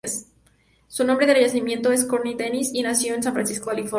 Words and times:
Su 0.87 1.03
nombre 1.05 1.27
de 1.27 1.39
nacimiento 1.39 1.91
es 1.91 2.05
Courtenay 2.05 2.33
Dennis, 2.35 2.71
y 2.73 2.81
nació 2.81 3.13
en 3.13 3.21
San 3.21 3.35
Francisco, 3.35 3.67
California. 3.69 3.89